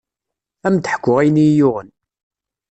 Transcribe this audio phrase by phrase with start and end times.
[0.65, 1.89] Ad m-d-ḥkuɣ ayen i yi-yuɣen.